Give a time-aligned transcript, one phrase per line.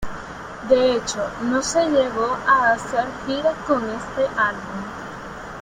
[0.67, 4.83] De hecho, no se llegó a hacer gira con este álbum.